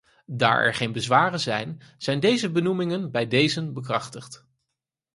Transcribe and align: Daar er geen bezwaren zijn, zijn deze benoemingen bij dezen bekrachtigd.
Daar 0.25 0.63
er 0.65 0.73
geen 0.73 0.91
bezwaren 0.91 1.39
zijn, 1.39 1.81
zijn 1.97 2.19
deze 2.19 2.51
benoemingen 2.51 3.11
bij 3.11 3.27
dezen 3.27 3.73
bekrachtigd. 3.73 4.45